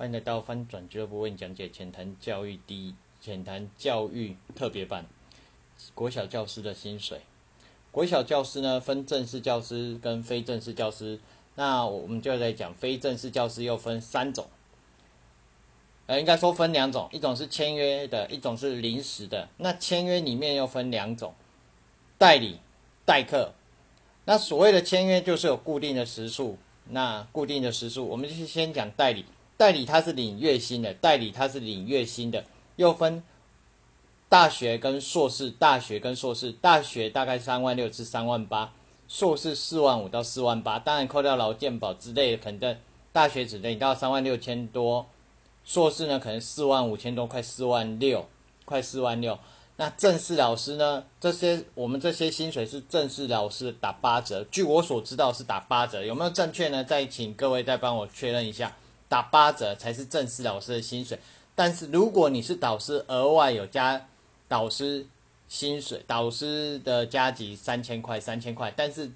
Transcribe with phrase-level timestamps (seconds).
[0.00, 5.04] 欢迎来到翻转俱乐部，为你讲解浅谈教育第一浅谈教育特别版。
[5.94, 7.20] 国小教师的薪水，
[7.92, 11.20] 国小教师呢分正式教师跟非正式教师。
[11.56, 14.48] 那我们就在讲非正式教师又分三种，
[16.06, 19.50] 呃，应该说分两种，一种是签约的，一种是临时的。
[19.58, 21.34] 那签约里面又分两种，
[22.16, 22.58] 代理、
[23.04, 23.52] 代课。
[24.24, 26.56] 那所谓的签约就是有固定的时数，
[26.88, 29.26] 那固定的时数，我们就先讲代理。
[29.60, 32.42] 代理他是领月薪的，代理他是领月薪的，
[32.76, 33.22] 又分
[34.26, 38.72] 大学跟硕士，大学跟硕士，大学大概三万六至三万八，
[39.06, 42.74] 硕士四万五到四万八，当然扣掉劳健保之类的，可能
[43.12, 45.06] 大学只领到三万六千多，
[45.62, 48.26] 硕士呢可能四万五千多，快四万六，
[48.64, 49.38] 快四万六。
[49.76, 51.04] 那正式老师呢？
[51.20, 56.82] 这些我们这些薪水是正式老师打八折，据我所知道是打八折，有没有正确呢？
[56.82, 58.74] 再请各位再帮我确认一下。
[59.10, 61.18] 打八折才是正式老师的薪水，
[61.56, 64.06] 但是如果你是导师，额外有加
[64.46, 65.04] 导师
[65.48, 69.10] 薪水，导师的加级三千块，三千块，但是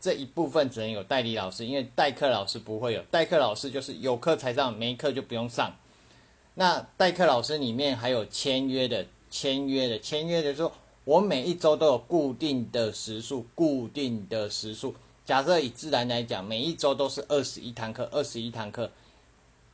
[0.00, 5.74] 这一部分只能有代理老师，因为代课老师不会有，代课老师就是有课才上，没课就不用上。
[6.54, 10.72] 那代课老师里面还有签约的，签约的，签约的说，
[11.04, 14.94] 我每一周都有固定的时数，固定的时数。
[15.26, 18.88] 假设以自然来讲，每一周都是二十一堂课，二十一堂课。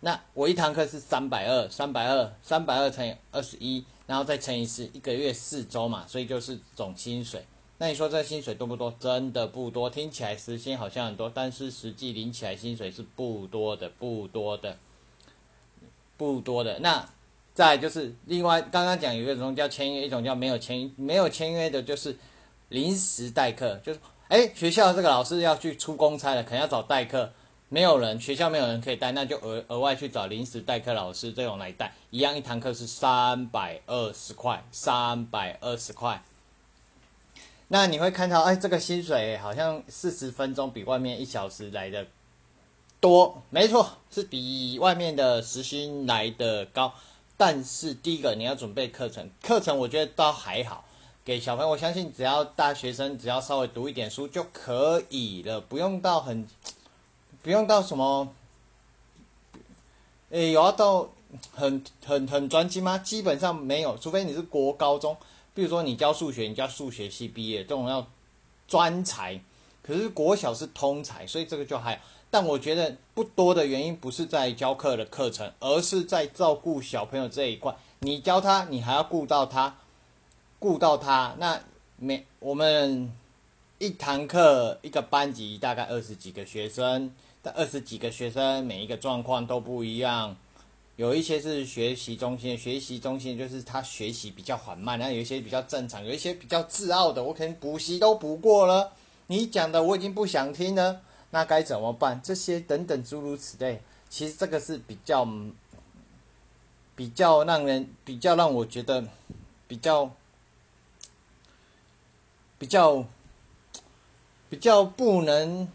[0.01, 7.45] 那我一堂课是三百二，三百二，三百二乘以二十一，然后再乘以四，一个月四周嘛，所以就是总薪水。
[7.79, 8.95] 那你说这薪水多不多？
[9.01, 14.77] 真的不多，听起来时薪好像很多，但是实际领起来薪水是不多的，不多的，
[16.17, 16.79] 不多的。
[16.81, 17.09] 那
[17.55, 22.17] 再就是另外刚刚讲有一种叫签约，一种叫没有签没有签约的，就是
[22.69, 27.33] 临时代课，就是哎学校这个老师要去出公差了，可能要找代课。
[27.69, 36.23] 没有人，学校没有人可以带，那就额额外去找临时代课老师这种来带，一样一堂课是三百二十块，三百二十块。
[37.67, 42.07] 那你会看到，哎，这个薪水好像四十分钟比外面一小时来的
[43.01, 46.95] 多，没错，是比外面的时薪来的高。
[47.37, 50.85] 但是第一个你要准备课程，课程我觉得倒还好，
[51.25, 56.47] 给小朋友，我相信只要大学生只要稍微读一点书就可以了，不用到很。
[57.47, 58.35] 不用到什么，
[60.31, 61.09] 诶，有要到
[61.53, 62.99] 很很很专精吗？
[62.99, 65.17] 基本上没有，除非你是国高中，
[65.55, 68.05] 比如说你教数学，你教数学系毕业，这种要
[68.67, 69.41] 专才。
[69.81, 72.01] 可是国小是通才，所以这个就还。
[72.33, 77.73] 但我觉得不多的原因不是在教课的课程，而是在照顾小朋友这一块。
[78.01, 79.77] 你教他，你还要顾到他，
[80.59, 81.37] 顾到他。
[81.39, 81.61] 那
[81.95, 83.13] 每我们
[83.79, 87.15] 一堂课一个班级大概二十几个学生。
[87.53, 90.37] 二十几个学生，每一个状况都不一样。
[90.97, 98.93] 有一些是学习中心，学习中心就是他学习比较缓慢，然后有一些比较正常，有一些比较自傲的，我可能补习都补过了，
[99.27, 102.19] 你讲的我已经不想听了，那该怎么办？
[102.25, 105.29] 这些等等诸如此类，其实这个是比较
[106.95, 109.05] 比较让人比较让我觉得
[109.69, 110.11] 比较
[112.59, 113.05] 比较
[114.49, 115.69] 比较不能。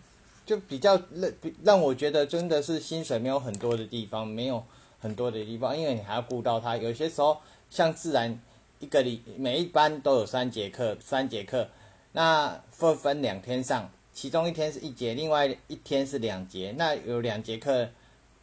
[0.51, 1.31] 就比较让
[1.63, 4.61] 让我觉得真的是薪水没有很多的地方，没有
[4.99, 6.75] 很多的地方，因为你还要顾到他。
[6.75, 7.37] 有些时候
[7.69, 8.37] 像自然
[8.79, 11.69] 一个礼每一班都有三节课，三节课，
[12.11, 16.75] 那分分两天上，其中一天是一节，另外一天是两节。
[16.77, 17.87] 那有两节课，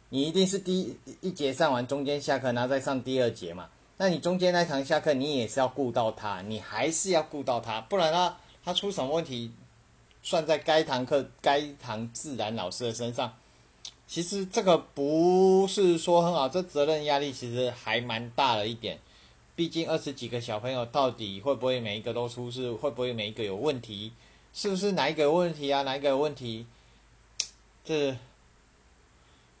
[0.09, 3.69] 你一定是第一一节上完，中间下课，然后再上第二节嘛。
[3.97, 9.51] 那你中间那堂下课，你也是要顾到他，你还是要顾到他，不然他他出什么问题？
[10.21, 13.33] 算在该堂课、该堂自然老师的身上，
[14.05, 18.99] 其实这个不是说很好，这责任压力其实还蛮大了一点。
[19.55, 22.71] 毕竟二十几个小朋友，到底会不会每一个都出事？
[22.71, 24.11] 会不会每一个有问题？
[24.53, 25.83] 是不是哪一个有问题啊？
[25.83, 26.65] 哪一个有问题？
[27.83, 28.15] 这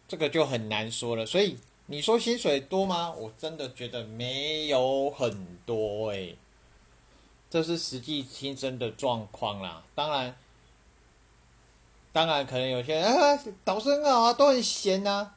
[0.07, 1.25] 这个就很难说了。
[1.25, 3.11] 所以你说薪水多吗？
[3.11, 6.35] 我真的觉得没有很多诶。
[7.49, 9.83] 这是实际亲身的状况啦。
[9.95, 10.35] 当然。
[12.11, 15.31] 当然，可能有些人啊，导师很好啊，都很闲呐。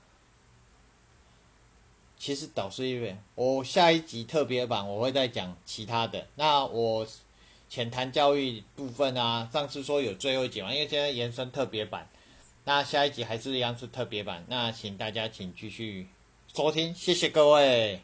[2.18, 6.28] 其实导师因为我下一集特别版我会再讲其他的。
[6.36, 7.06] 那我
[7.68, 12.08] 浅谈教育部分啊，上次说有最后一集嘛，因为现在延伸特别版，
[12.64, 14.44] 那下一集还是一样是特别版。
[14.48, 16.06] 那请大家请继续
[16.54, 18.02] 收听，谢谢各位。